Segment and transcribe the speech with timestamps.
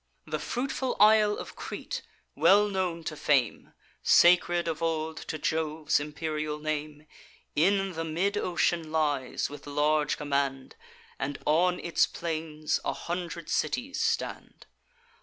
[0.25, 2.01] The fruitful isle of Crete,
[2.35, 7.05] well known to fame, Sacred of old to Jove's imperial name,
[7.55, 10.75] In the mid ocean lies, with large command,
[11.19, 14.65] And on its plains a hundred cities stand.